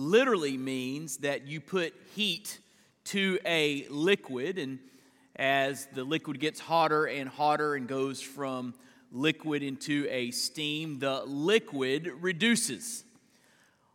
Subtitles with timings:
[0.00, 2.58] literally means that you put heat
[3.04, 4.78] to a liquid, and
[5.36, 8.74] as the liquid gets hotter and hotter and goes from
[9.12, 13.04] liquid into a steam, the liquid reduces.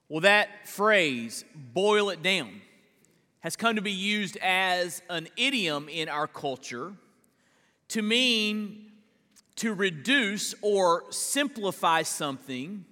[0.07, 2.61] Well, that phrase, boil it down,
[3.39, 6.93] has come to be used as an idiom in our culture
[7.89, 8.91] to mean
[9.55, 12.85] to reduce or simplify something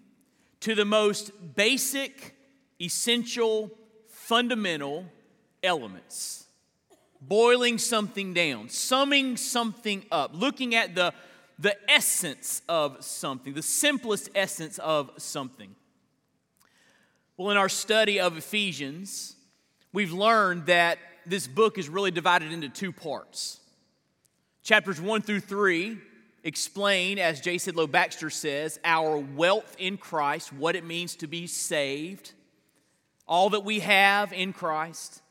[0.61, 2.35] to the most basic,
[2.83, 3.71] essential,
[4.07, 5.05] fundamental
[5.63, 6.45] elements.
[7.21, 11.13] Boiling something down, summing something up, looking at the,
[11.57, 15.73] the essence of something, the simplest essence of something.
[17.37, 19.35] Well, in our study of Ephesians,
[19.93, 23.61] we've learned that this book is really divided into two parts.
[24.61, 25.97] Chapters 1 through 3
[26.43, 27.55] explain, as J.
[27.55, 32.33] Sidlow Baxter says, our wealth in Christ, what it means to be saved,
[33.27, 35.21] all that we have in Christ.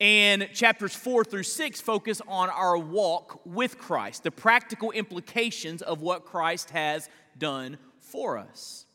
[0.00, 6.00] And chapters four through six focus on our walk with Christ, the practical implications of
[6.00, 8.86] what Christ has done for us.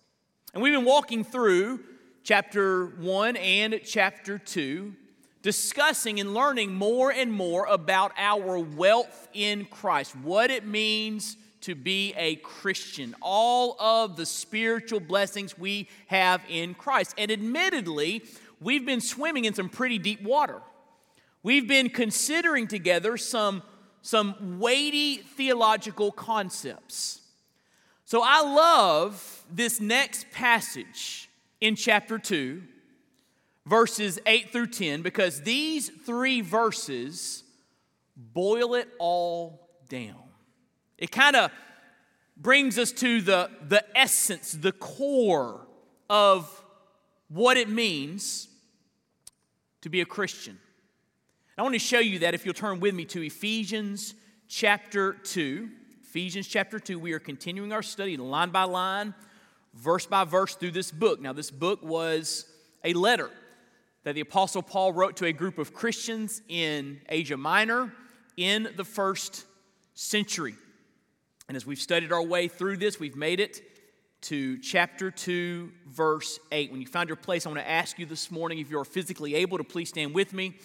[0.54, 1.82] And we've been walking through
[2.24, 4.96] chapter one and chapter two,
[5.42, 11.76] discussing and learning more and more about our wealth in Christ, what it means to
[11.76, 17.16] be a Christian, all of the spiritual blessings we have in Christ.
[17.18, 18.24] And admittedly,
[18.60, 20.62] we've been swimming in some pretty deep water.
[21.42, 23.64] We've been considering together some,
[24.02, 27.22] some weighty theological concepts.
[28.06, 31.30] So I love this next passage
[31.62, 32.62] in chapter 2,
[33.66, 37.44] verses 8 through 10, because these three verses
[38.16, 40.23] boil it all down.
[41.04, 41.52] It kind of
[42.38, 45.68] brings us to the, the essence, the core
[46.10, 46.64] of
[47.28, 48.48] what it means
[49.82, 50.58] to be a Christian.
[51.58, 54.16] I want to show you that if you'll turn with me to Ephesians
[54.48, 55.70] chapter 2.
[56.04, 59.14] Ephesians chapter 2, we are continuing our study line by line,
[59.74, 61.20] verse by verse through this book.
[61.20, 62.46] Now, this book was
[62.86, 63.30] a letter
[64.06, 67.92] that the Apostle Paul wrote to a group of Christians in Asia Minor
[68.38, 69.44] in the first
[69.96, 70.56] century.
[71.54, 73.62] And as we've studied our way through this, we've made it
[74.22, 76.72] to chapter 2, verse 8.
[76.72, 79.36] When you find your place, I want to ask you this morning if you're physically
[79.36, 80.56] able to please stand with me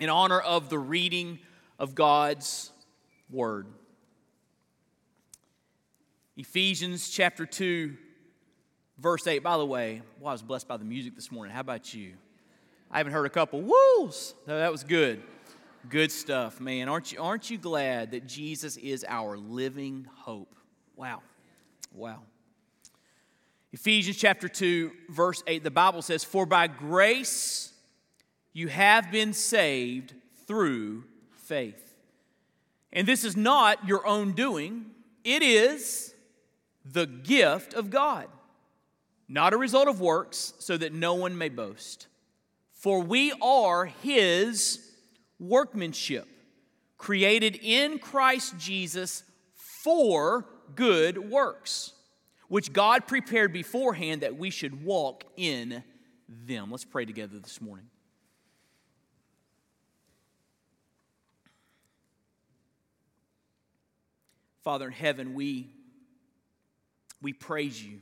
[0.00, 1.38] in honor of the reading
[1.78, 2.72] of God's
[3.30, 3.68] Word.
[6.36, 7.96] Ephesians chapter 2,
[8.98, 9.38] verse 8.
[9.38, 11.54] By the way, well, I was blessed by the music this morning.
[11.54, 12.14] How about you?
[12.90, 14.34] I haven't heard a couple woos.
[14.48, 15.22] No, that was good.
[15.88, 16.88] Good stuff, man.
[16.88, 20.54] Aren't you, aren't you glad that Jesus is our living hope?
[20.96, 21.22] Wow.
[21.92, 22.22] Wow.
[23.72, 27.72] Ephesians chapter 2, verse 8, the Bible says, For by grace
[28.52, 30.14] you have been saved
[30.46, 31.94] through faith.
[32.92, 34.86] And this is not your own doing,
[35.24, 36.14] it is
[36.84, 38.28] the gift of God,
[39.28, 42.06] not a result of works, so that no one may boast.
[42.72, 44.85] For we are His
[45.38, 46.26] workmanship,
[46.98, 49.22] created in Christ Jesus
[49.84, 51.92] for good works,
[52.48, 55.82] which God prepared beforehand that we should walk in
[56.28, 56.70] them.
[56.70, 57.86] Let's pray together this morning.
[64.64, 65.70] Father in heaven, we,
[67.22, 68.00] we praise you.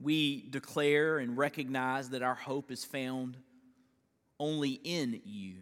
[0.00, 3.36] We declare and recognize that our hope is found
[4.40, 5.54] only in you.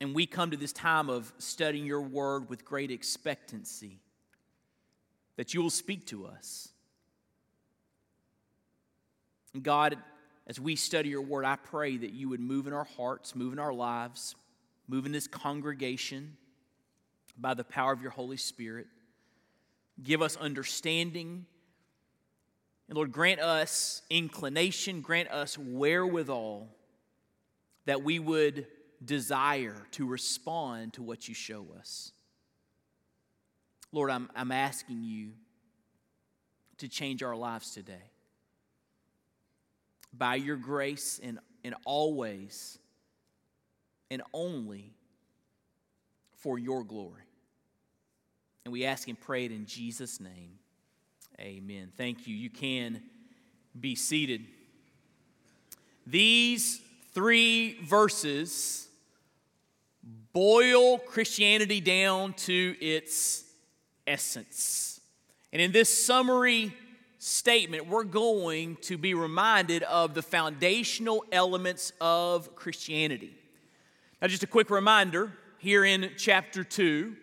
[0.00, 3.98] And we come to this time of studying your word with great expectancy
[5.36, 6.68] that you will speak to us.
[9.54, 9.96] And God,
[10.46, 13.52] as we study your word, I pray that you would move in our hearts, move
[13.52, 14.34] in our lives,
[14.86, 16.36] move in this congregation
[17.36, 18.86] by the power of your Holy Spirit.
[20.02, 21.46] Give us understanding.
[22.88, 26.68] And Lord, grant us inclination, grant us wherewithal
[27.86, 28.66] that we would
[29.04, 32.12] desire to respond to what you show us.
[33.92, 35.30] Lord, I'm, I'm asking you
[36.78, 38.10] to change our lives today.
[40.12, 42.78] by your grace and, and always
[44.10, 44.94] and only
[46.36, 47.22] for your glory.
[48.64, 50.58] And we ask and pray it in Jesus' name.
[51.40, 51.92] Amen.
[51.96, 52.34] Thank you.
[52.34, 53.02] You can
[53.78, 54.42] be seated.
[56.06, 56.80] These
[57.18, 58.86] three verses
[60.32, 63.42] boil Christianity down to its
[64.06, 65.00] essence.
[65.52, 66.72] And in this summary
[67.18, 73.34] statement, we're going to be reminded of the foundational elements of Christianity.
[74.22, 77.16] Now, just a quick reminder here in chapter 2,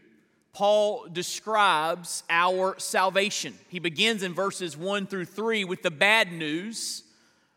[0.51, 3.53] Paul describes our salvation.
[3.69, 7.03] He begins in verses 1 through 3 with the bad news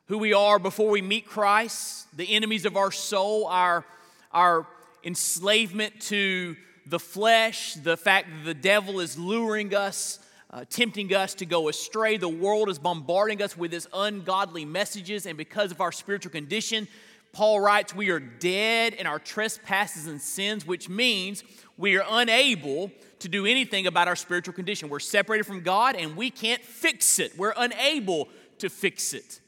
[0.08, 3.84] who we are before we meet Christ, the enemies of our soul, our,
[4.32, 4.66] our
[5.04, 6.56] enslavement to
[6.86, 10.18] the flesh, the fact that the devil is luring us,
[10.50, 12.16] uh, tempting us to go astray.
[12.16, 16.88] The world is bombarding us with his ungodly messages, and because of our spiritual condition,
[17.32, 21.44] Paul writes, We are dead in our trespasses and sins, which means
[21.76, 24.88] we are unable to do anything about our spiritual condition.
[24.88, 27.36] We're separated from God and we can't fix it.
[27.36, 28.28] We're unable
[28.58, 29.40] to fix it.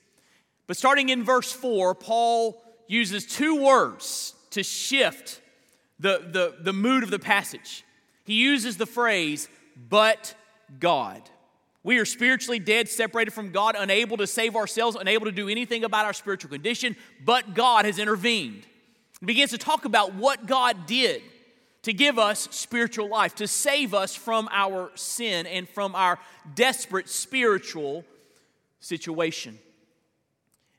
[0.70, 5.40] But starting in verse 4, Paul uses two words to shift
[5.98, 7.84] the, the, the mood of the passage.
[8.22, 9.48] He uses the phrase,
[9.88, 10.32] but
[10.78, 11.28] God.
[11.82, 15.82] We are spiritually dead, separated from God, unable to save ourselves, unable to do anything
[15.82, 16.94] about our spiritual condition,
[17.24, 18.64] but God has intervened.
[19.18, 21.20] He begins to talk about what God did
[21.82, 26.20] to give us spiritual life, to save us from our sin and from our
[26.54, 28.04] desperate spiritual
[28.78, 29.58] situation.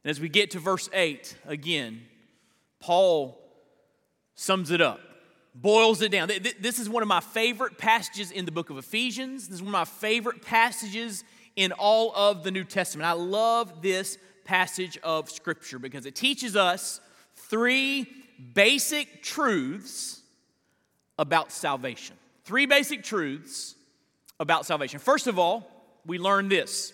[0.04, 2.02] And as we get to verse 8, again,
[2.80, 3.38] Paul
[4.36, 5.00] sums it up
[5.54, 6.30] boils it down.
[6.60, 9.48] This is one of my favorite passages in the book of Ephesians.
[9.48, 11.24] This is one of my favorite passages
[11.56, 13.08] in all of the New Testament.
[13.08, 17.02] I love this passage of Scripture because it teaches us
[17.36, 18.08] three
[18.54, 20.22] basic truths
[21.20, 22.16] about salvation.
[22.46, 23.76] Three basic truths
[24.40, 25.00] about salvation.
[25.00, 25.70] First of all,
[26.06, 26.94] we learn this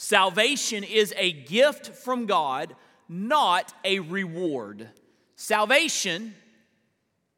[0.00, 2.74] salvation is a gift from God,
[3.06, 4.88] not a reward.
[5.36, 6.34] Salvation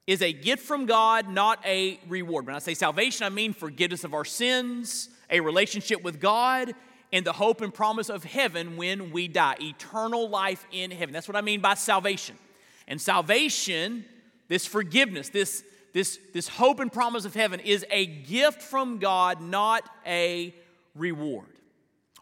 [0.06, 2.46] is a gift from God, not a reward.
[2.46, 6.72] When I say salvation, I mean forgiveness of our sins, a relationship with God,
[7.12, 11.12] and the hope and promise of heaven when we die, eternal life in heaven.
[11.12, 12.38] That's what I mean by salvation.
[12.86, 14.04] And salvation,
[14.46, 15.64] this forgiveness, this,
[15.94, 20.54] this, this hope and promise of heaven, is a gift from God, not a
[20.94, 21.51] reward.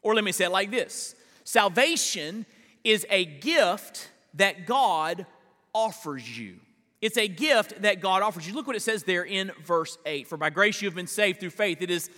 [0.03, 1.15] Or let me say it like this
[1.45, 2.47] salvation
[2.85, 5.27] is a gift that God
[5.75, 6.57] offers you.
[7.01, 8.55] It's a gift that God offers you.
[8.55, 10.27] Look what it says there in verse 8.
[10.27, 11.81] For by grace you have been saved through faith.
[11.81, 12.11] It is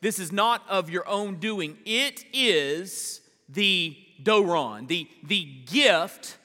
[0.00, 1.76] this is not of your own doing.
[1.84, 6.38] It is the doron, the, the gift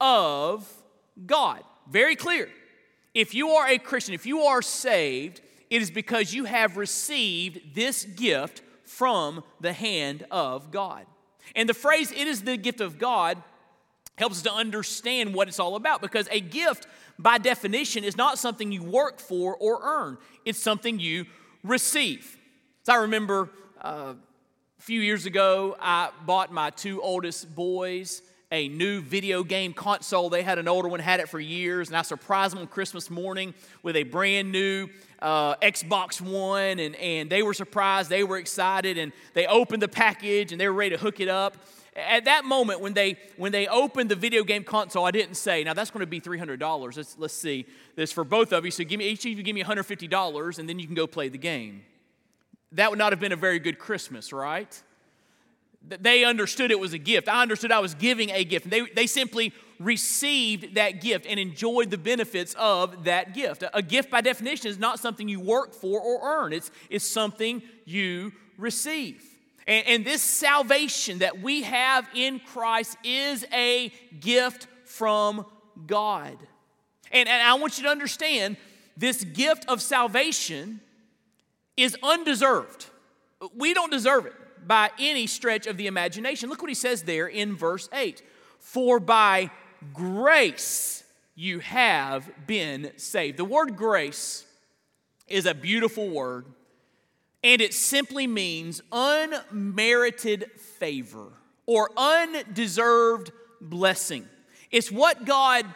[0.00, 0.68] of
[1.26, 1.62] God.
[1.90, 2.48] Very clear.
[3.14, 5.40] If you are a Christian, if you are saved,
[5.70, 11.06] it is because you have received this gift from the hand of God.
[11.54, 13.42] And the phrase, it is the gift of God,
[14.16, 16.86] helps us to understand what it's all about because a gift
[17.18, 21.26] by definition, is not something you work for or earn, it's something you
[21.62, 22.36] receive.
[22.82, 23.50] So I remember
[23.80, 24.14] uh,
[24.78, 28.22] a few years ago, I bought my two oldest boys
[28.54, 30.30] a new video game console.
[30.30, 33.10] They had an older one, had it for years, and I surprised them on Christmas
[33.10, 34.88] morning with a brand new
[35.20, 39.88] uh, Xbox One, and, and they were surprised, they were excited, and they opened the
[39.88, 41.56] package and they were ready to hook it up.
[41.96, 45.62] At that moment when they when they opened the video game console i didn't say
[45.62, 48.72] now that's going to be $300 let's, let's see this for both of you.
[48.72, 51.28] So give me each of you give me $150 and then you can go play
[51.28, 51.84] the game.
[52.72, 54.82] That would not have been a very good christmas right
[55.88, 57.28] they understood it was a gift.
[57.28, 58.70] I understood i was giving a gift.
[58.70, 63.64] They, they simply received that gift and enjoyed the benefits of that gift.
[63.74, 66.52] A gift by definition is not something you work for or earn.
[66.52, 69.22] It's, it's something you receive.
[69.66, 75.44] And, and this salvation that we have in Christ is a gift from
[75.86, 76.36] God.
[77.12, 78.56] And, and I want you to understand
[78.96, 80.80] this gift of salvation
[81.76, 82.86] is undeserved.
[83.56, 84.34] We don't deserve it
[84.66, 86.48] by any stretch of the imagination.
[86.48, 88.22] Look what he says there in verse 8
[88.58, 89.50] For by
[89.92, 91.04] grace
[91.34, 93.36] you have been saved.
[93.36, 94.46] The word grace
[95.26, 96.46] is a beautiful word
[97.44, 101.28] and it simply means unmerited favor
[101.66, 103.30] or undeserved
[103.60, 104.26] blessing.
[104.70, 105.66] It's what God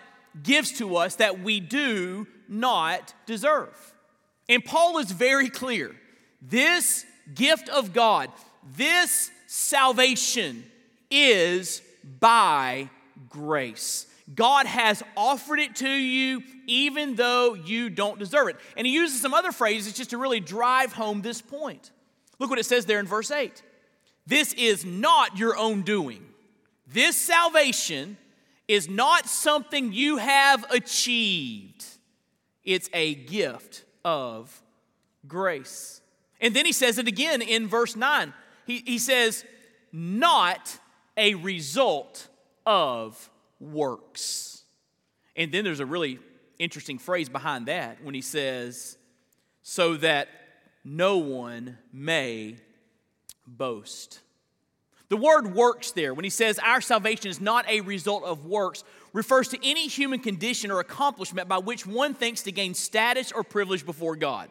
[0.42, 3.94] gives to us that we do not deserve.
[4.48, 5.94] And Paul is very clear
[6.40, 7.04] this
[7.34, 8.30] gift of God,
[8.76, 10.64] this salvation,
[11.10, 11.82] is
[12.20, 12.90] by
[13.28, 14.06] grace.
[14.34, 18.56] God has offered it to you even though you don't deserve it.
[18.76, 21.90] And he uses some other phrases just to really drive home this point.
[22.38, 23.62] Look what it says there in verse 8.
[24.26, 26.26] This is not your own doing.
[26.86, 28.18] This salvation
[28.66, 31.84] is not something you have achieved,
[32.64, 34.62] it's a gift of
[35.26, 36.02] grace.
[36.40, 38.34] And then he says it again in verse 9.
[38.68, 39.46] He, he says,
[39.92, 40.78] not
[41.16, 42.28] a result
[42.66, 44.62] of works.
[45.34, 46.18] And then there's a really
[46.58, 48.98] interesting phrase behind that when he says,
[49.62, 50.28] so that
[50.84, 52.56] no one may
[53.46, 54.20] boast.
[55.08, 58.84] The word works there, when he says our salvation is not a result of works,
[59.14, 63.42] refers to any human condition or accomplishment by which one thinks to gain status or
[63.42, 64.50] privilege before God.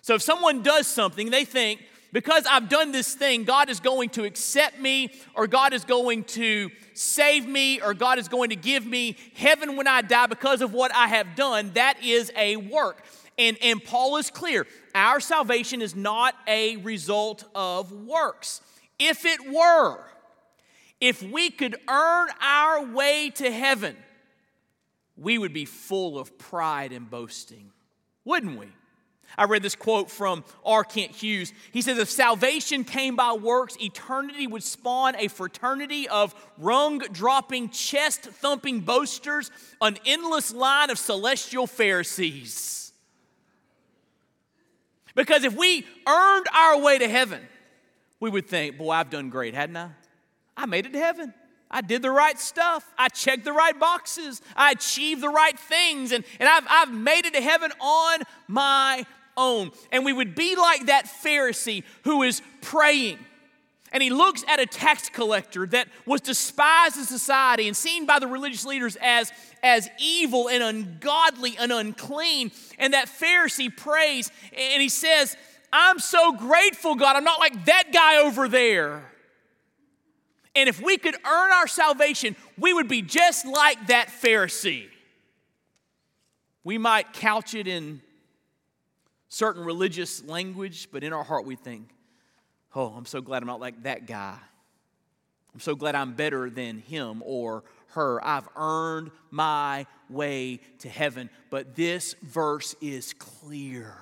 [0.00, 1.82] So if someone does something, they think,
[2.12, 6.24] because I've done this thing, God is going to accept me, or God is going
[6.24, 10.60] to save me, or God is going to give me heaven when I die because
[10.60, 11.72] of what I have done.
[11.74, 13.02] That is a work.
[13.38, 18.60] And, and Paul is clear our salvation is not a result of works.
[18.98, 20.04] If it were,
[21.00, 23.96] if we could earn our way to heaven,
[25.16, 27.70] we would be full of pride and boasting,
[28.24, 28.66] wouldn't we?
[29.36, 30.84] I read this quote from R.
[30.84, 31.52] Kent Hughes.
[31.72, 37.70] He says, If salvation came by works, eternity would spawn a fraternity of rung dropping,
[37.70, 42.92] chest thumping boasters, an endless line of celestial Pharisees.
[45.14, 47.40] Because if we earned our way to heaven,
[48.20, 49.90] we would think, Boy, I've done great, hadn't I?
[50.56, 51.34] I made it to heaven.
[51.72, 52.86] I did the right stuff.
[52.98, 54.42] I checked the right boxes.
[54.54, 56.12] I achieved the right things.
[56.12, 59.72] And, and I've, I've made it to heaven on my own.
[59.90, 63.18] And we would be like that Pharisee who is praying.
[63.92, 68.18] And he looks at a tax collector that was despised in society and seen by
[68.18, 69.30] the religious leaders as,
[69.62, 72.52] as evil and ungodly and unclean.
[72.78, 75.36] And that Pharisee prays and he says,
[75.72, 77.16] I'm so grateful, God.
[77.16, 79.04] I'm not like that guy over there.
[80.54, 84.88] And if we could earn our salvation, we would be just like that Pharisee.
[86.64, 88.02] We might couch it in
[89.32, 91.88] certain religious language, but in our heart we think,
[92.74, 94.36] oh, I'm so glad I'm not like that guy.
[95.54, 98.22] I'm so glad I'm better than him or her.
[98.22, 101.30] I've earned my way to heaven.
[101.48, 103.94] But this verse is clear.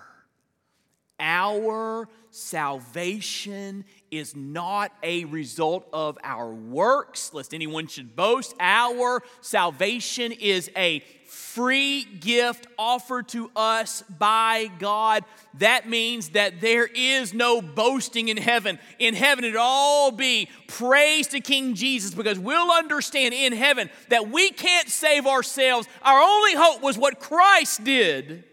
[1.21, 8.55] Our salvation is not a result of our works, lest anyone should boast.
[8.59, 15.25] Our salvation is a free gift offered to us by God.
[15.59, 18.79] That means that there is no boasting in heaven.
[18.99, 24.31] In heaven, it all be praise to King Jesus because we'll understand in heaven that
[24.31, 25.89] we can't save ourselves.
[26.03, 28.45] Our only hope was what Christ did.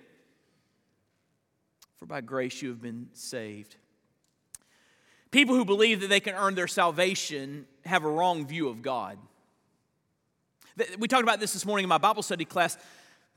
[1.98, 3.76] For by grace you have been saved.
[5.32, 9.18] People who believe that they can earn their salvation have a wrong view of God.
[11.00, 12.78] We talked about this this morning in my Bible study class.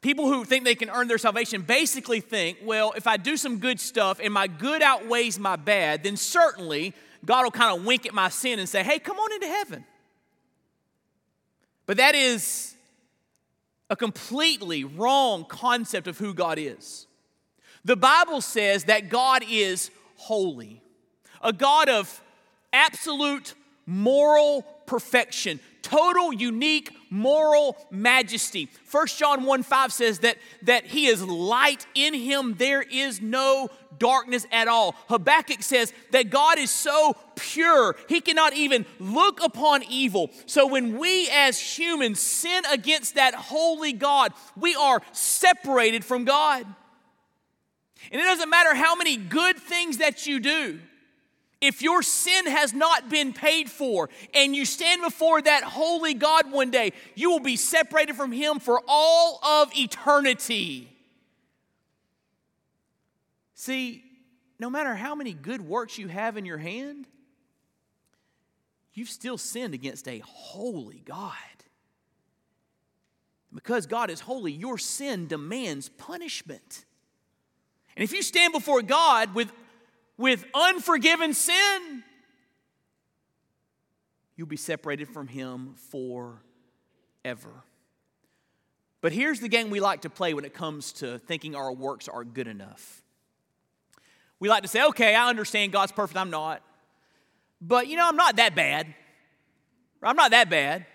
[0.03, 3.59] People who think they can earn their salvation basically think, well, if I do some
[3.59, 8.07] good stuff and my good outweighs my bad, then certainly God will kind of wink
[8.07, 9.85] at my sin and say, hey, come on into heaven.
[11.87, 12.75] But that is
[13.89, 17.07] a completely wrong concept of who God is.
[17.85, 20.83] The Bible says that God is holy,
[21.43, 22.23] a God of
[22.73, 23.55] absolute
[23.87, 28.69] moral perfection, total, unique, moral majesty.
[28.91, 33.69] 1 John 1 5 says that, that he is light, in him there is no
[33.99, 34.95] darkness at all.
[35.09, 40.31] Habakkuk says that God is so pure, he cannot even look upon evil.
[40.47, 46.67] So when we as humans sin against that holy God, we are separated from God.
[48.11, 50.81] And it doesn't matter how many good things that you do.
[51.61, 56.51] If your sin has not been paid for and you stand before that holy God
[56.51, 60.89] one day, you will be separated from Him for all of eternity.
[63.55, 64.03] See,
[64.59, 67.07] no matter how many good works you have in your hand,
[68.95, 71.35] you've still sinned against a holy God.
[73.53, 76.87] Because God is holy, your sin demands punishment.
[78.01, 79.53] And if you stand before God with,
[80.17, 82.03] with unforgiven sin,
[84.37, 87.51] you'll be separated from Him forever.
[89.03, 92.09] But here's the game we like to play when it comes to thinking our works
[92.09, 93.03] are good enough.
[94.39, 96.63] We like to say, okay, I understand God's perfect, I'm not.
[97.61, 98.95] But you know, I'm not that bad.
[100.03, 100.87] I'm not that bad.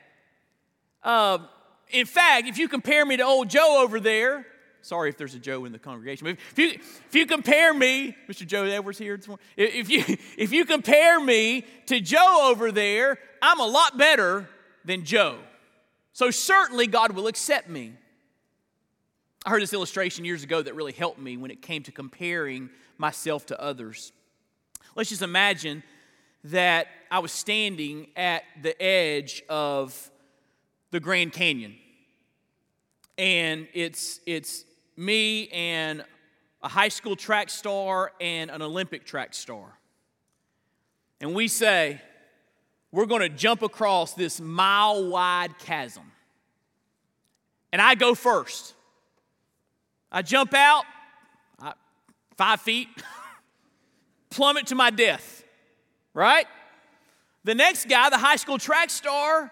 [1.03, 1.37] Uh,
[1.89, 4.47] in fact, if you compare me to old Joe over there,
[4.85, 6.69] sorry if there's a Joe in the congregation, but if you,
[7.07, 8.45] if you compare me, Mr.
[8.45, 10.03] Joe Edwards here this morning, if you,
[10.37, 14.47] if you compare me to Joe over there, I'm a lot better
[14.85, 15.39] than Joe.
[16.13, 17.93] So certainly God will accept me.
[19.45, 22.69] I heard this illustration years ago that really helped me when it came to comparing
[22.97, 24.11] myself to others.
[24.95, 25.83] Let's just imagine
[26.45, 30.11] that I was standing at the edge of
[30.91, 31.75] the Grand Canyon.
[33.17, 34.63] And it's, it's
[34.97, 36.03] me and
[36.61, 39.77] a high school track star and an Olympic track star.
[41.21, 42.01] And we say,
[42.91, 46.11] we're going to jump across this mile wide chasm.
[47.71, 48.73] And I go first.
[50.11, 50.85] I jump out,
[51.59, 51.73] I,
[52.37, 52.87] five feet,
[54.29, 55.43] plummet to my death,
[56.13, 56.47] right?
[57.43, 59.51] The next guy, the high school track star,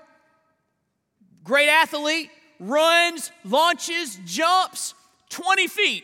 [1.44, 4.96] great athlete, runs, launches, jumps
[5.34, 6.04] 20 feet,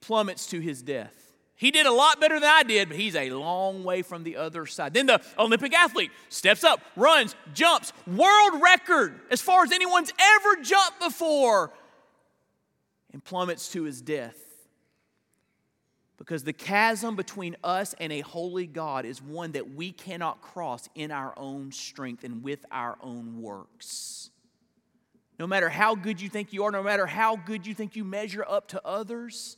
[0.00, 1.32] plummets to his death.
[1.54, 4.36] He did a lot better than I did, but he's a long way from the
[4.36, 4.92] other side.
[4.92, 10.62] Then the Olympic athlete steps up, runs, jumps, world record as far as anyone's ever
[10.62, 11.72] jumped before,
[13.12, 14.36] and plummets to his death.
[16.18, 20.88] Because the chasm between us and a holy God is one that we cannot cross
[20.94, 24.30] in our own strength and with our own works.
[25.38, 28.04] No matter how good you think you are, no matter how good you think you
[28.04, 29.56] measure up to others,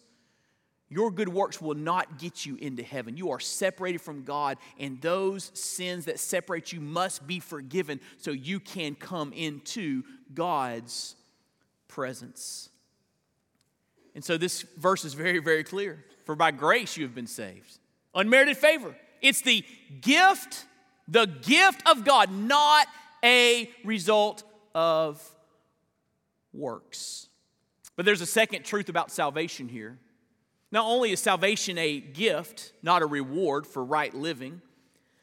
[0.89, 3.17] your good works will not get you into heaven.
[3.17, 8.31] You are separated from God, and those sins that separate you must be forgiven so
[8.31, 10.03] you can come into
[10.35, 11.15] God's
[11.89, 12.71] presence.
[14.15, 16.05] And so this verse is very, very clear.
[16.25, 17.79] For by grace you have been saved.
[18.15, 18.97] Unmerited favor.
[19.21, 19.65] It's the
[20.01, 20.65] gift,
[21.07, 22.87] the gift of God, not
[23.23, 24.43] a result
[24.75, 25.23] of
[26.53, 27.29] works.
[27.97, 29.99] But there's a second truth about salvation here.
[30.71, 34.61] Not only is salvation a gift, not a reward for right living,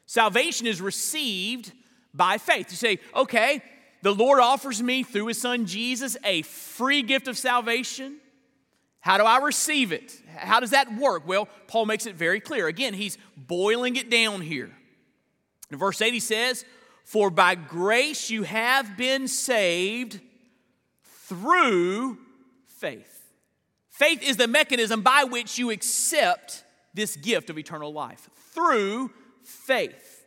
[0.06, 1.72] salvation is received
[2.12, 2.70] by faith.
[2.70, 3.62] You say, okay,
[4.02, 8.16] the Lord offers me through his son Jesus a free gift of salvation.
[9.00, 10.20] How do I receive it?
[10.36, 11.26] How does that work?
[11.26, 12.66] Well, Paul makes it very clear.
[12.66, 14.70] Again, he's boiling it down here.
[15.70, 16.64] In verse 8, he says,
[17.04, 20.20] For by grace you have been saved
[21.28, 22.18] through
[22.66, 23.12] faith.
[23.90, 29.10] Faith is the mechanism by which you accept this gift of eternal life through
[29.42, 30.24] faith.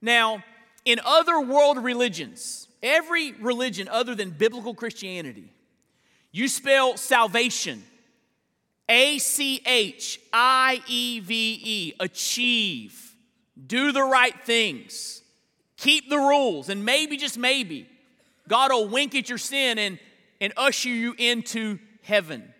[0.00, 0.42] Now,
[0.84, 5.52] in other world religions, every religion other than biblical Christianity,
[6.32, 7.82] you spell salvation
[8.88, 13.14] A C H I E V E, achieve,
[13.66, 15.22] do the right things,
[15.76, 17.88] keep the rules, and maybe, just maybe,
[18.48, 19.98] God will wink at your sin and,
[20.40, 22.52] and usher you into heaven.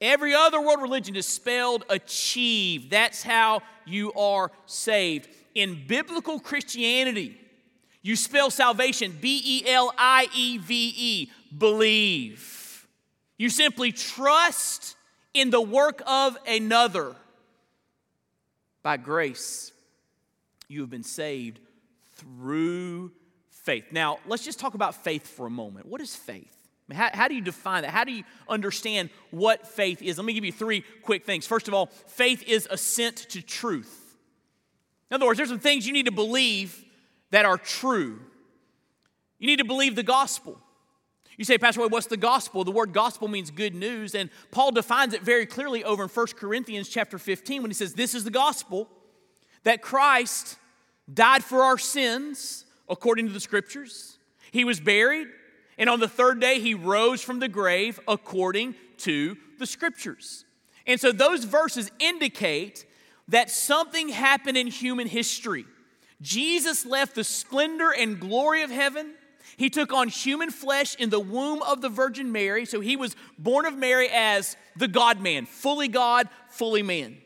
[0.00, 2.90] Every other world religion is spelled achieve.
[2.90, 5.28] That's how you are saved.
[5.54, 7.40] In biblical Christianity,
[8.02, 12.86] you spell salvation B E L I E V E, believe.
[13.36, 14.96] You simply trust
[15.34, 17.16] in the work of another.
[18.82, 19.72] By grace,
[20.68, 21.60] you have been saved
[22.16, 23.12] through
[23.50, 23.86] faith.
[23.90, 25.86] Now, let's just talk about faith for a moment.
[25.86, 26.57] What is faith?
[26.92, 27.90] How, how, do you define that?
[27.90, 30.16] How do you understand what faith is?
[30.16, 31.46] Let me give you three quick things.
[31.46, 34.16] First of all, faith is assent to truth.
[35.10, 36.84] In other words, there's some things you need to believe
[37.30, 38.20] that are true.
[39.38, 40.58] You need to believe the gospel.
[41.36, 42.64] You say, Pastor Wade, what's the gospel?
[42.64, 46.26] The word gospel means good news, and Paul defines it very clearly over in 1
[46.36, 48.88] Corinthians chapter 15 when he says, This is the gospel
[49.62, 50.56] that Christ
[51.12, 54.18] died for our sins according to the scriptures.
[54.50, 55.28] He was buried,
[55.78, 60.44] and on the third day, he rose from the grave according to the scriptures.
[60.86, 62.84] And so those verses indicate
[63.28, 65.66] that something happened in human history.
[66.20, 69.14] Jesus left the splendor and glory of heaven.
[69.56, 72.64] He took on human flesh in the womb of the Virgin Mary.
[72.64, 77.18] So he was born of Mary as the God man, fully God, fully man.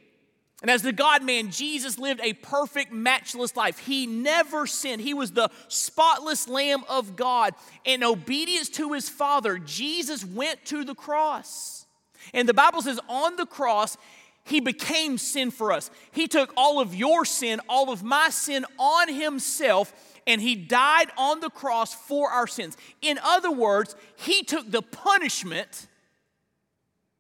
[0.63, 3.79] And as the God man, Jesus lived a perfect, matchless life.
[3.79, 5.03] He never sinned.
[5.03, 7.55] He was the spotless Lamb of God.
[7.85, 11.85] In obedience to his Father, Jesus went to the cross.
[12.33, 13.97] And the Bible says, on the cross,
[14.45, 15.91] he became sin for us.
[16.13, 19.93] He took all of your sin, all of my sin on himself,
[20.29, 22.77] and he died on the cross for our sins.
[23.01, 25.89] In other words, he took the punishment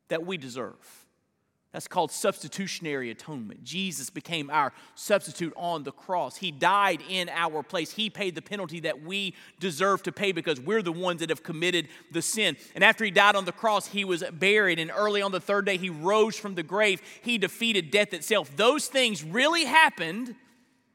[0.08, 1.01] that we deserve.
[1.72, 3.64] That's called substitutionary atonement.
[3.64, 6.36] Jesus became our substitute on the cross.
[6.36, 7.92] He died in our place.
[7.92, 11.42] He paid the penalty that we deserve to pay because we're the ones that have
[11.42, 12.58] committed the sin.
[12.74, 14.78] And after he died on the cross, he was buried.
[14.78, 17.00] And early on the third day, he rose from the grave.
[17.22, 18.54] He defeated death itself.
[18.54, 20.34] Those things really happened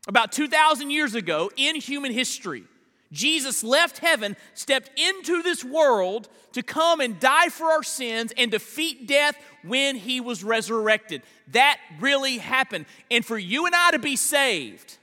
[0.08, 2.66] about 2,000 years ago in human history.
[3.12, 8.52] Jesus left heaven, stepped into this world to come and die for our sins and
[8.52, 9.36] defeat death
[9.68, 11.22] when he was resurrected.
[11.50, 12.86] That really happened.
[13.12, 14.98] And for you and I to be saved,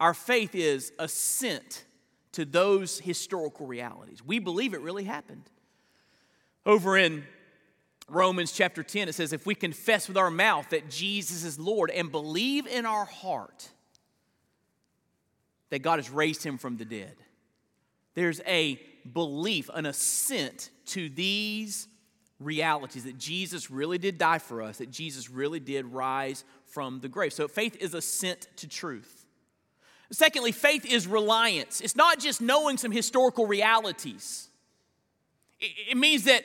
[0.00, 1.84] our faith is assent
[2.32, 4.24] to those historical realities.
[4.24, 5.44] We believe it really happened.
[6.66, 7.24] Over in
[8.08, 11.90] Romans chapter 10, it says, If we confess with our mouth that Jesus is Lord
[11.90, 13.68] and believe in our heart,
[15.70, 17.14] that God has raised him from the dead.
[18.14, 18.80] There's a
[19.12, 21.88] belief, an assent to these
[22.44, 27.08] realities that Jesus really did die for us, that Jesus really did rise from the
[27.08, 27.32] grave.
[27.32, 29.24] So faith is assent to truth.
[30.12, 31.80] Secondly, faith is reliance.
[31.80, 34.48] It's not just knowing some historical realities,
[35.60, 36.44] it, means that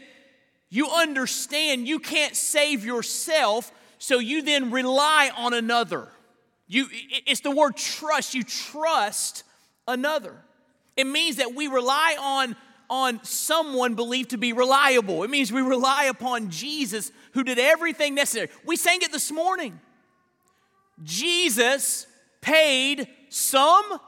[0.69, 6.07] you understand you can't save yourself, so you then rely on another.
[6.67, 6.87] You,
[7.25, 8.33] it's the word trust.
[8.33, 9.43] You trust
[9.87, 10.35] another.
[10.95, 12.55] It means that we rely on,
[12.89, 15.23] on someone believed to be reliable.
[15.23, 18.49] It means we rely upon Jesus who did everything necessary.
[18.65, 19.79] We sang it this morning.
[21.03, 22.07] Jesus
[22.41, 23.99] paid some.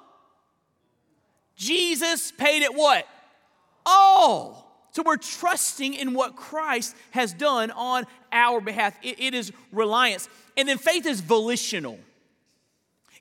[1.56, 3.08] Jesus paid it what?
[3.86, 4.88] All.
[4.91, 8.98] So we're trusting in what Christ has done on our behalf.
[9.02, 10.28] it, it is reliance.
[10.58, 12.00] And then faith is volitional.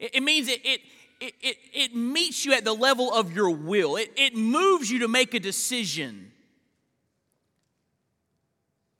[0.00, 0.80] It, it means it, it,
[1.20, 5.00] it, it, it meets you at the level of your will, it, it moves you
[5.00, 6.32] to make a decision.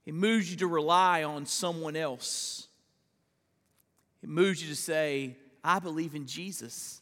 [0.07, 2.69] It moves you to rely on someone else.
[4.23, 7.01] It moves you to say, I believe in Jesus.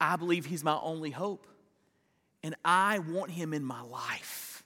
[0.00, 1.46] I believe He's my only hope.
[2.42, 4.64] And I want Him in my life.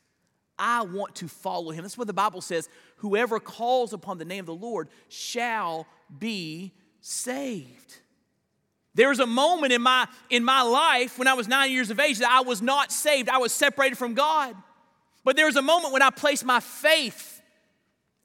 [0.58, 1.82] I want to follow Him.
[1.82, 5.86] That's what the Bible says whoever calls upon the name of the Lord shall
[6.18, 8.00] be saved.
[8.94, 12.00] There was a moment in my, in my life when I was nine years of
[12.00, 13.28] age that I was not saved.
[13.28, 14.56] I was separated from God.
[15.24, 17.40] But there was a moment when I placed my faith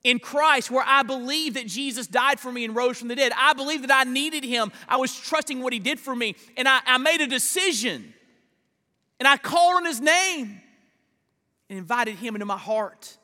[0.04, 3.32] in Christ where I believed that Jesus died for me and rose from the dead.
[3.38, 4.72] I believed that I needed him.
[4.88, 6.36] I was trusting what he did for me.
[6.58, 8.14] And I, I made a decision.
[9.20, 10.62] And I called on his name
[11.70, 13.18] and invited him into my heart.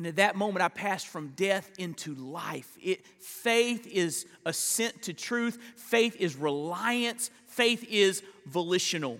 [0.00, 2.74] And at that moment, I passed from death into life.
[2.82, 9.18] It, faith is assent to truth, faith is reliance, faith is volitional.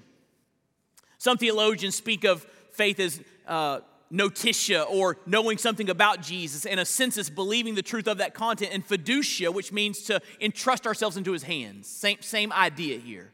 [1.19, 7.29] Some theologians speak of faith as uh, notitia or knowing something about Jesus, and assensus
[7.29, 11.43] believing the truth of that content, and fiducia, which means to entrust ourselves into his
[11.43, 11.89] hands.
[11.89, 13.33] Same, same idea here.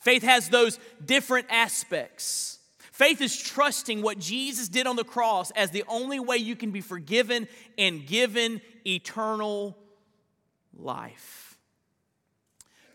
[0.00, 2.58] Faith has those different aspects.
[2.94, 6.70] Faith is trusting what Jesus did on the cross as the only way you can
[6.70, 9.76] be forgiven and given eternal
[10.78, 11.58] life.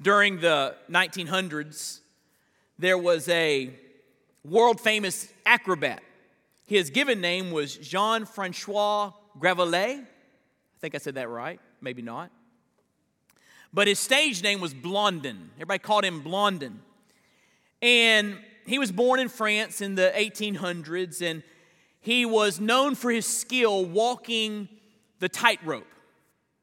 [0.01, 1.99] During the 1900s,
[2.77, 3.71] there was a
[4.45, 6.01] world famous acrobat.
[6.65, 9.99] His given name was Jean Francois Gravelet.
[9.99, 12.31] I think I said that right, maybe not.
[13.73, 15.49] But his stage name was Blondin.
[15.55, 16.79] Everybody called him Blondin.
[17.81, 18.37] And
[18.69, 21.41] he was born in France in the 1800s, and
[22.01, 24.69] he was known for his skill walking
[25.19, 25.87] the tightrope.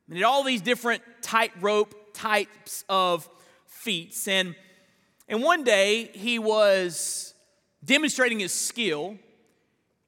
[0.08, 3.28] And all these different tightrope types of
[3.66, 4.28] feats.
[4.28, 4.54] And,
[5.28, 7.34] and one day he was
[7.84, 9.18] demonstrating his skill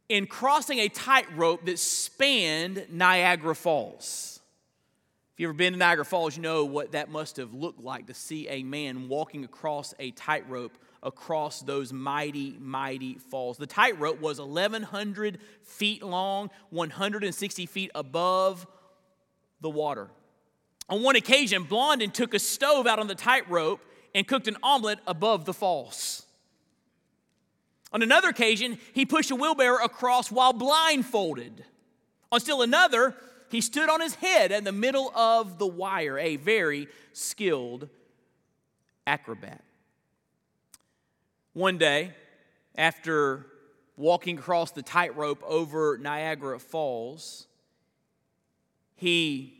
[0.08, 4.37] in crossing a tightrope that spanned Niagara Falls.
[5.38, 8.08] If you've ever been to Niagara Falls, you know what that must have looked like
[8.08, 13.56] to see a man walking across a tightrope across those mighty, mighty falls.
[13.56, 18.66] The tightrope was 1,100 feet long, 160 feet above
[19.60, 20.10] the water.
[20.88, 23.80] On one occasion, Blondin took a stove out on the tightrope
[24.16, 26.26] and cooked an omelet above the falls.
[27.92, 31.64] On another occasion, he pushed a wheelbarrow across while blindfolded.
[32.32, 33.14] On still another,
[33.50, 37.88] he stood on his head in the middle of the wire, a very skilled
[39.06, 39.62] acrobat.
[41.54, 42.12] One day,
[42.76, 43.46] after
[43.96, 47.46] walking across the tightrope over Niagara Falls,
[48.94, 49.54] he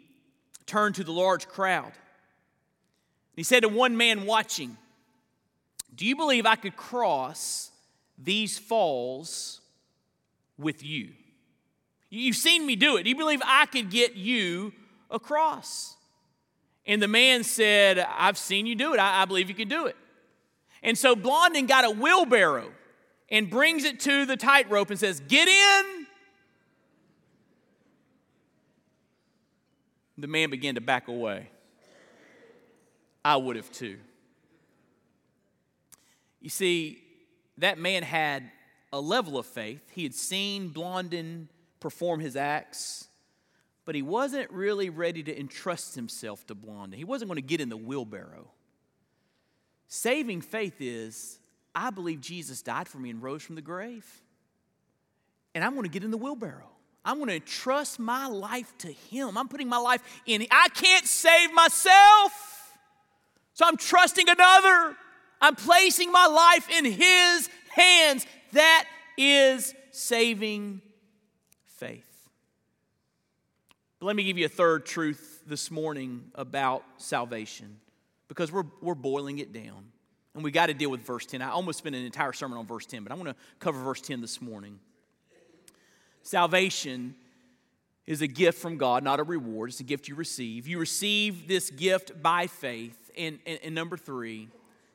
[0.66, 1.92] turned to the large crowd.
[3.35, 4.77] He said to one man watching,
[5.94, 7.70] Do you believe I could cross
[8.18, 9.61] these falls
[10.59, 11.11] with you?
[12.11, 13.03] You've seen me do it.
[13.03, 14.73] Do you believe I could get you
[15.11, 15.97] across?
[16.87, 18.99] And the man said, I've seen you do it.
[18.99, 19.97] I, I believe you can do it.
[20.83, 22.71] And so Blondin got a wheelbarrow
[23.31, 26.07] and brings it to the tightrope and says, Get in.
[30.16, 31.49] The man began to back away.
[33.25, 33.99] I would have too.
[36.40, 37.03] You see,
[37.59, 38.51] that man had
[38.92, 39.83] a level of faith.
[39.92, 41.49] He had seen Blondin
[41.81, 43.09] perform his acts,
[43.85, 46.99] but he wasn't really ready to entrust himself to Blondin.
[46.99, 48.51] He wasn't going to get in the wheelbarrow.
[49.88, 51.38] Saving faith is
[51.75, 54.05] I believe Jesus died for me and rose from the grave.
[55.55, 56.69] And I'm going to get in the wheelbarrow.
[57.05, 59.38] I'm going to trust my life to Him.
[59.38, 60.47] I'm putting my life in.
[60.51, 62.77] I can't save myself.
[63.55, 64.97] So I'm trusting another.
[65.41, 68.27] I'm placing my life in His hands.
[68.53, 68.87] That
[69.17, 70.83] is saving
[71.79, 72.29] faith.
[74.01, 77.79] But let me give you a third truth this morning about salvation
[78.29, 79.87] because we're, we're boiling it down.
[80.35, 81.43] And we got to deal with verse 10.
[81.43, 84.01] I almost spent an entire sermon on verse 10, but I'm going to cover verse
[84.01, 84.79] 10 this morning.
[86.23, 87.14] Salvation
[88.07, 89.71] is a gift from God, not a reward.
[89.71, 90.67] It's a gift you receive.
[90.67, 93.11] You receive this gift by faith.
[93.17, 94.49] And, and, and number three,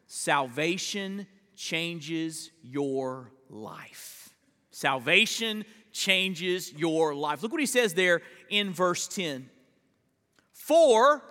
[0.08, 4.34] salvation changes your life.
[4.72, 7.42] Salvation changes your life.
[7.42, 9.50] Look what he says there in verse 10.
[10.52, 11.24] For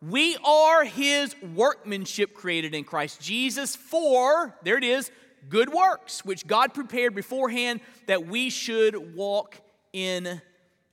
[0.00, 5.10] we are his workmanship created in Christ Jesus for, there it is,
[5.48, 9.60] good works, which God prepared beforehand that we should walk
[9.92, 10.40] in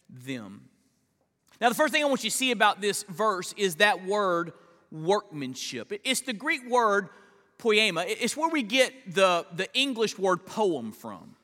[0.10, 0.70] them.
[1.62, 4.54] Now, the first thing I want you to see about this verse is that word
[4.92, 5.94] workmanship.
[6.04, 7.10] It's the Greek word
[7.58, 11.35] poema, it's where we get the, the English word poem from.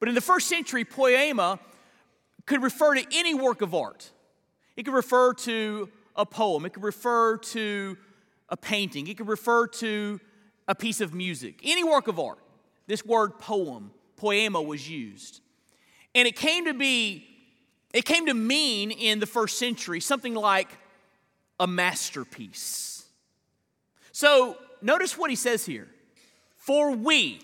[0.00, 1.58] But in the first century, poema
[2.46, 4.10] could refer to any work of art.
[4.76, 7.96] It could refer to a poem, it could refer to
[8.48, 10.20] a painting, it could refer to
[10.66, 12.38] a piece of music, any work of art.
[12.86, 15.40] This word poem, poema, was used.
[16.14, 17.26] And it came to be,
[17.92, 20.68] it came to mean in the first century something like
[21.60, 23.04] a masterpiece.
[24.12, 25.88] So notice what he says here.
[26.56, 27.40] For we,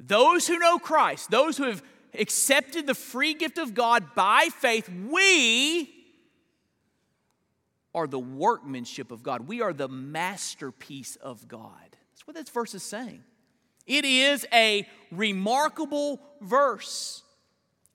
[0.00, 1.82] those who know Christ, those who have
[2.14, 5.94] accepted the free gift of God by faith, we
[7.94, 9.48] are the workmanship of God.
[9.48, 11.96] We are the masterpiece of God.
[12.12, 13.24] That's what this verse is saying.
[13.86, 17.22] It is a remarkable verse.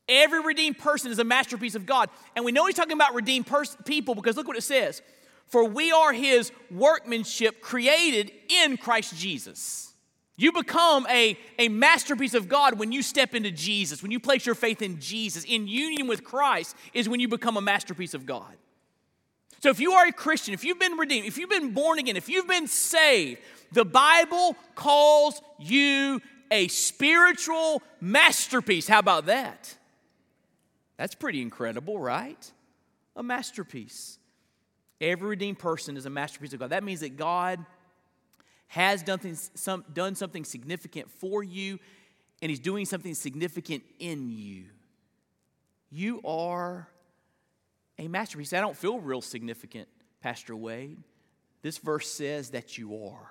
[0.09, 2.09] Every redeemed person is a masterpiece of God.
[2.35, 5.01] And we know he's talking about redeemed pers- people because look what it says.
[5.47, 9.92] For we are his workmanship created in Christ Jesus.
[10.35, 14.45] You become a, a masterpiece of God when you step into Jesus, when you place
[14.45, 15.43] your faith in Jesus.
[15.43, 18.55] In union with Christ is when you become a masterpiece of God.
[19.59, 22.17] So if you are a Christian, if you've been redeemed, if you've been born again,
[22.17, 23.39] if you've been saved,
[23.71, 26.19] the Bible calls you
[26.51, 28.87] a spiritual masterpiece.
[28.87, 29.75] How about that?
[30.97, 32.51] That's pretty incredible, right?
[33.15, 34.17] A masterpiece.
[34.99, 36.71] Every redeemed person is a masterpiece of God.
[36.71, 37.65] That means that God
[38.73, 39.19] has done,
[39.53, 41.77] some, done something significant for you,
[42.41, 44.63] and He's doing something significant in you.
[45.91, 46.87] You are
[47.99, 48.51] a masterpiece.
[48.51, 49.87] I don't feel real significant,
[50.21, 50.97] Pastor Wade.
[51.61, 53.29] This verse says that you are.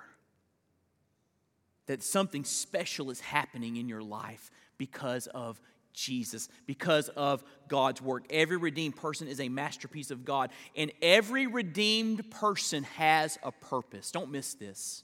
[1.87, 5.59] That something special is happening in your life because of
[5.91, 8.23] Jesus, because of God's work.
[8.29, 14.09] Every redeemed person is a masterpiece of God, and every redeemed person has a purpose.
[14.09, 15.03] Don't miss this.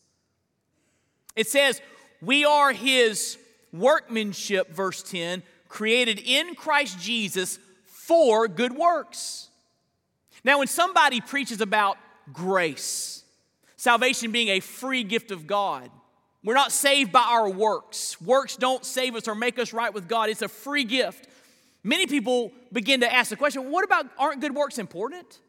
[1.39, 1.81] It says,
[2.21, 3.37] We are His
[3.71, 9.49] workmanship, verse 10, created in Christ Jesus for good works
[10.43, 11.97] now, when somebody preaches about
[12.31, 13.23] grace,
[13.75, 15.89] salvation being a free gift of God,
[16.43, 18.21] we're not saved by our works.
[18.21, 20.29] Works don't save us or make us right with God.
[20.29, 21.27] It's a free gift.
[21.83, 25.39] Many people begin to ask the question what about aren't good works important?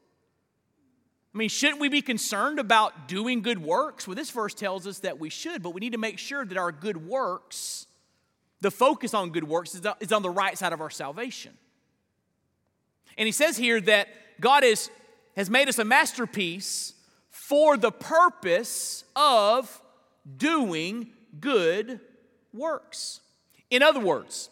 [1.32, 4.08] I mean, shouldn't we be concerned about doing good works?
[4.08, 6.56] Well, this verse tells us that we should, but we need to make sure that
[6.56, 7.86] our good works,
[8.60, 11.52] the focus on good works, is on the right side of our salvation.
[13.16, 14.08] And he says here that
[14.40, 14.90] God is,
[15.36, 16.94] has made us a masterpiece
[17.30, 19.80] for the purpose of
[20.36, 22.00] doing good
[22.52, 23.20] works.
[23.70, 24.50] In other words,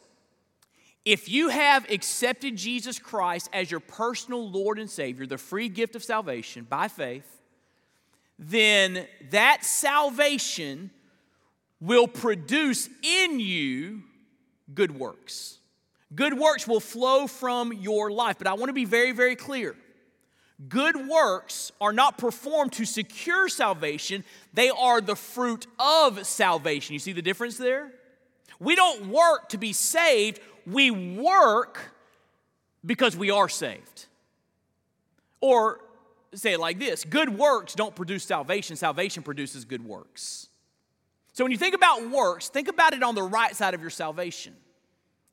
[1.09, 5.97] if you have accepted Jesus Christ as your personal Lord and Savior, the free gift
[5.97, 7.41] of salvation by faith,
[8.39, 10.91] then that salvation
[11.81, 14.03] will produce in you
[14.75, 15.57] good works.
[16.15, 18.37] Good works will flow from your life.
[18.37, 19.77] But I want to be very, very clear.
[20.69, 26.93] Good works are not performed to secure salvation, they are the fruit of salvation.
[26.93, 27.93] You see the difference there?
[28.61, 31.93] We don't work to be saved, we work
[32.85, 34.07] because we are saved.
[35.41, 35.81] Or
[36.35, 40.49] say it like this good works don't produce salvation, salvation produces good works.
[41.33, 43.91] So when you think about works, think about it on the right side of your
[43.91, 44.55] salvation.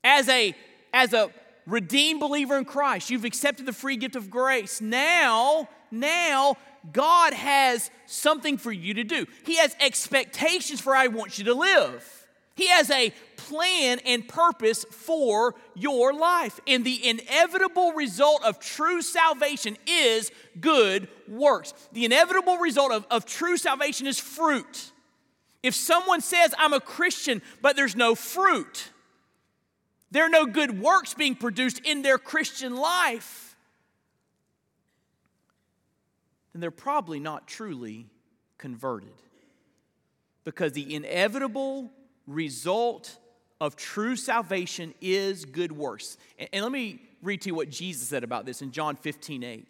[0.04, 0.54] As a
[0.92, 1.30] as a
[1.66, 4.80] redeemed believer in Christ, you've accepted the free gift of grace.
[4.80, 6.56] Now, now
[6.92, 9.26] God has something for you to do.
[9.44, 12.15] He has expectations for how he wants you to live.
[12.56, 16.58] He has a plan and purpose for your life.
[16.66, 21.74] And the inevitable result of true salvation is good works.
[21.92, 24.90] The inevitable result of, of true salvation is fruit.
[25.62, 28.90] If someone says, I'm a Christian, but there's no fruit,
[30.10, 33.54] there are no good works being produced in their Christian life,
[36.52, 38.06] then they're probably not truly
[38.56, 39.12] converted.
[40.44, 41.90] Because the inevitable
[42.26, 43.16] result
[43.60, 46.18] of true salvation is good works.
[46.38, 49.42] And, and, let me read to you what Jesus said about this in John 15
[49.42, 49.66] 8.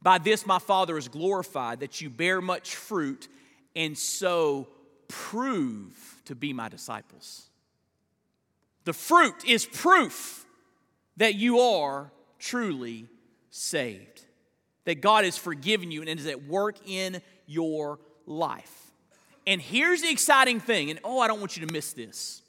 [0.00, 3.28] By this my Father is glorified, that you bear much fruit
[3.74, 4.68] and so
[5.08, 7.48] prove to be my disciples.
[8.84, 10.46] The fruit is proof
[11.16, 13.06] that you are truly
[13.50, 14.24] saved,
[14.84, 18.87] that God has forgiven you and is at work in your life.
[19.48, 22.42] And here's the exciting thing, and oh, I don't want you to miss this.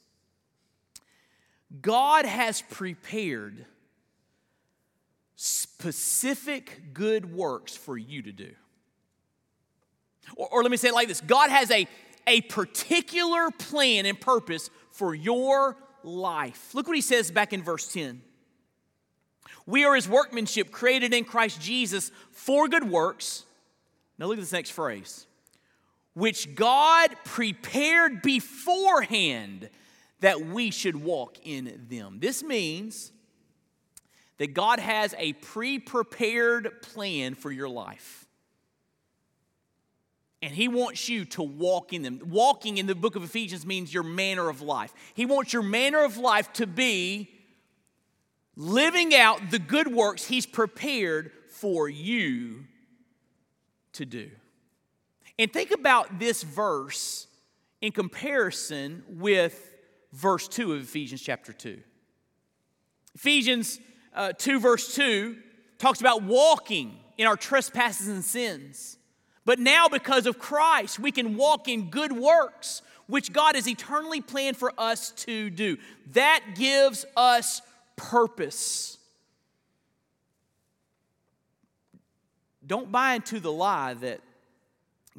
[1.81, 3.65] God has prepared
[5.37, 8.51] specific good works for you to do.
[10.35, 11.87] Or, or, let me say it like this God has a,
[12.27, 16.75] a particular plan and purpose for your life.
[16.75, 18.21] Look what he says back in verse 10.
[19.65, 23.45] We are his workmanship created in Christ Jesus for good works.
[24.17, 25.27] Now look at this next phrase
[26.19, 29.69] which God prepared beforehand
[30.19, 32.17] that we should walk in them.
[32.19, 33.13] This means
[34.37, 38.25] that God has a pre prepared plan for your life.
[40.41, 42.19] And He wants you to walk in them.
[42.25, 44.93] Walking in the book of Ephesians means your manner of life.
[45.13, 47.29] He wants your manner of life to be
[48.57, 52.65] living out the good works He's prepared for you
[53.93, 54.29] to do.
[55.39, 57.25] And think about this verse
[57.81, 59.73] in comparison with
[60.11, 61.79] verse 2 of Ephesians chapter 2.
[63.15, 63.79] Ephesians
[64.13, 65.37] uh, 2, verse 2,
[65.77, 68.97] talks about walking in our trespasses and sins.
[69.45, 74.19] But now, because of Christ, we can walk in good works, which God has eternally
[74.19, 75.77] planned for us to do.
[76.11, 77.61] That gives us
[77.95, 78.97] purpose.
[82.67, 84.19] Don't buy into the lie that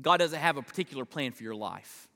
[0.00, 2.08] God doesn't have a particular plan for your life.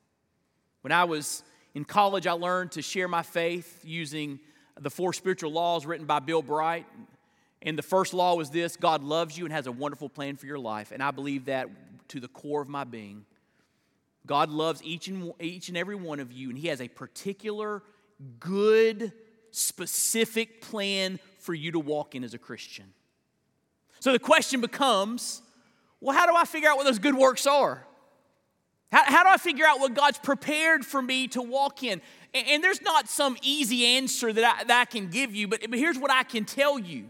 [0.82, 1.42] When I was
[1.74, 4.38] in college, I learned to share my faith using
[4.80, 6.86] the four spiritual laws written by Bill Bright.
[7.62, 10.46] And the first law was this God loves you and has a wonderful plan for
[10.46, 10.92] your life.
[10.92, 11.68] And I believe that
[12.08, 13.24] to the core of my being.
[14.26, 17.82] God loves each and, each and every one of you, and He has a particular,
[18.40, 19.12] good,
[19.50, 22.86] specific plan for you to walk in as a Christian.
[24.00, 25.42] So the question becomes
[26.04, 27.82] well, how do I figure out what those good works are?
[28.92, 32.02] How, how do I figure out what God's prepared for me to walk in?
[32.34, 35.62] And, and there's not some easy answer that I, that I can give you, but,
[35.66, 37.06] but here's what I can tell you.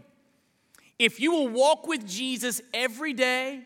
[0.97, 3.63] If you will walk with Jesus every day,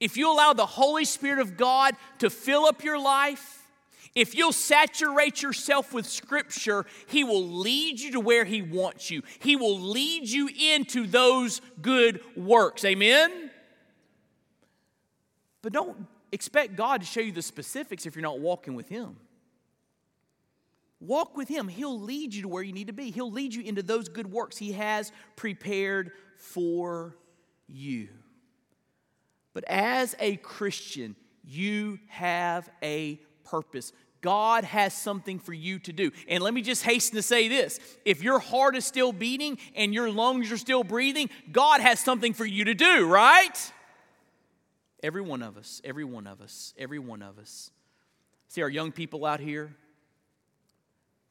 [0.00, 3.62] if you allow the Holy Spirit of God to fill up your life,
[4.16, 9.22] if you'll saturate yourself with Scripture, He will lead you to where He wants you.
[9.38, 12.84] He will lead you into those good works.
[12.84, 13.49] Amen?
[15.62, 19.16] But don't expect God to show you the specifics if you're not walking with Him.
[21.00, 21.68] Walk with Him.
[21.68, 23.10] He'll lead you to where you need to be.
[23.10, 27.16] He'll lead you into those good works He has prepared for
[27.66, 28.08] you.
[29.52, 33.92] But as a Christian, you have a purpose.
[34.20, 36.10] God has something for you to do.
[36.28, 39.94] And let me just hasten to say this if your heart is still beating and
[39.94, 43.72] your lungs are still breathing, God has something for you to do, right?
[45.02, 47.70] Every one of us, every one of us, every one of us.
[48.48, 49.74] See our young people out here?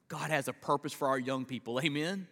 [0.08, 1.80] God has a purpose for our young people.
[1.80, 2.26] Amen?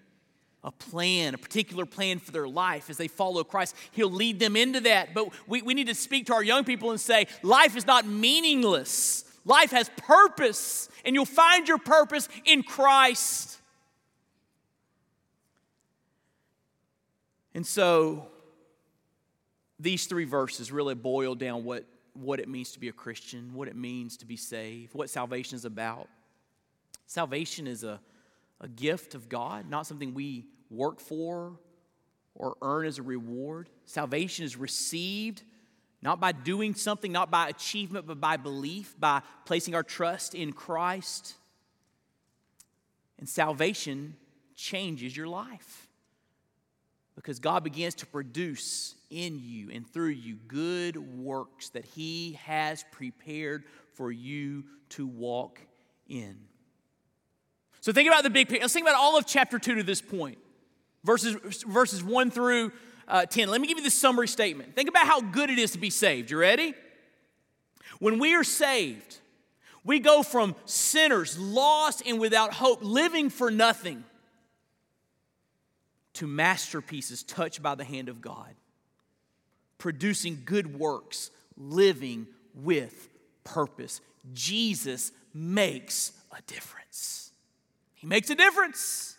[0.64, 3.76] A plan, a particular plan for their life as they follow Christ.
[3.92, 5.14] He'll lead them into that.
[5.14, 8.06] But we, we need to speak to our young people and say, life is not
[8.06, 9.24] meaningless.
[9.44, 13.58] Life has purpose, and you'll find your purpose in Christ.
[17.54, 18.26] And so
[19.80, 23.68] these three verses really boil down what, what it means to be a Christian, what
[23.68, 26.08] it means to be saved, what salvation is about.
[27.06, 28.00] Salvation is a,
[28.60, 31.58] a gift of God, not something we work for
[32.34, 33.68] or earn as a reward.
[33.86, 35.42] Salvation is received
[36.00, 40.52] not by doing something, not by achievement, but by belief, by placing our trust in
[40.52, 41.34] Christ.
[43.18, 44.14] And salvation
[44.54, 45.87] changes your life
[47.18, 52.84] because God begins to produce in you and through you good works that He has
[52.92, 53.64] prepared
[53.94, 55.60] for you to walk
[56.08, 56.38] in.
[57.80, 58.62] So think about the big picture.
[58.62, 60.38] Let's think about all of chapter 2 to this point,
[61.02, 62.70] verses, verses 1 through
[63.08, 63.48] uh, 10.
[63.48, 64.76] Let me give you the summary statement.
[64.76, 66.30] Think about how good it is to be saved.
[66.30, 66.72] You ready?
[67.98, 69.18] When we are saved,
[69.82, 74.04] we go from sinners, lost and without hope, living for nothing,
[76.14, 78.54] to masterpieces touched by the hand of God,
[79.78, 83.08] producing good works, living with
[83.44, 84.00] purpose.
[84.32, 87.32] Jesus makes a difference.
[87.94, 89.16] He makes a difference.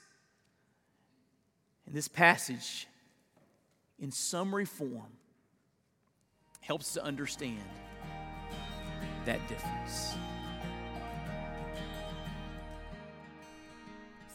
[1.85, 2.87] And this passage,
[3.99, 5.11] in summary form,
[6.61, 7.57] helps to understand
[9.25, 10.13] that difference.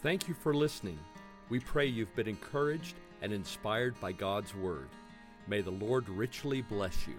[0.03, 0.99] Thank you for listening.
[1.51, 4.89] We pray you've been encouraged and inspired by God's Word.
[5.47, 7.17] May the Lord richly bless you.